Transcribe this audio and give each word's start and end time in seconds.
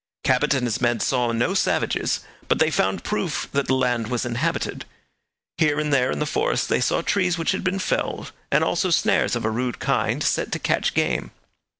Cabot 0.23 0.55
and 0.55 0.65
his 0.65 0.81
men 0.81 0.99
saw 0.99 1.31
no 1.31 1.53
savages, 1.53 2.21
but 2.47 2.57
they 2.57 2.71
found 2.71 3.03
proof 3.03 3.47
that 3.51 3.67
the 3.67 3.75
land 3.75 4.07
was 4.07 4.25
inhabited. 4.25 4.83
Here 5.59 5.79
and 5.79 5.93
there 5.93 6.09
in 6.09 6.17
the 6.17 6.25
forest 6.25 6.69
they 6.69 6.81
saw 6.81 7.03
trees 7.03 7.37
which 7.37 7.51
had 7.51 7.63
been 7.63 7.77
felled, 7.77 8.31
and 8.51 8.63
also 8.63 8.89
snares 8.89 9.35
of 9.35 9.45
a 9.45 9.51
rude 9.51 9.77
kind 9.77 10.23
set 10.23 10.51
to 10.53 10.57
catch 10.57 10.95
game. 10.95 11.29